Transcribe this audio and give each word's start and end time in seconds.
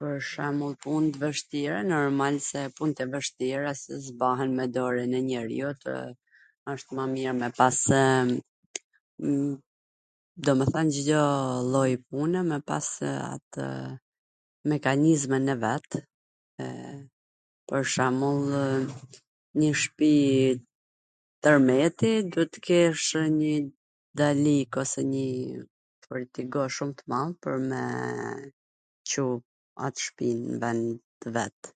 Pwr 0.00 0.14
shemull, 0.30 0.72
pun 0.84 1.04
t 1.16 1.20
vwshtira, 1.24 1.78
normal, 1.94 2.34
se 2.48 2.60
punt 2.78 2.96
e 3.04 3.06
vwshtira 3.12 3.70
s 4.02 4.06
bahen 4.22 4.50
me 4.58 4.64
dorwn 4.78 5.12
e 5.18 5.20
njeriut, 5.28 5.80
wsht 6.74 6.88
ma 6.98 7.04
mir 7.14 7.32
me 7.42 7.48
pasw... 7.58 7.94
domethwn 10.46 10.88
Cdo 10.96 11.22
lloj 11.72 11.92
pune 12.10 12.40
me 12.50 12.56
pas 12.68 12.86
atw 13.34 13.62
mekanizmin 14.72 15.46
e 15.54 15.54
vet, 15.64 15.90
pwr 17.68 17.82
shwmbullw, 17.92 18.88
nji 19.60 19.68
shpi 19.84 20.08
twrmeti 21.46 22.10
duhet 22.32 22.50
tw 22.56 22.60
kesh 22.66 23.12
njw 23.38 23.52
dalik 24.22 24.70
ose 24.84 25.00
njw 25.12 25.26
fortigo 26.08 26.62
shum 26.78 26.90
t 26.98 27.08
madh 27.14 27.36
pwr 27.46 27.56
me 27.70 27.82
Cu 29.14 29.24
at 29.86 29.94
shpi 30.08 30.28
n 30.42 30.60
ven 30.60 30.78
t 31.22 31.32
vet. 31.38 31.72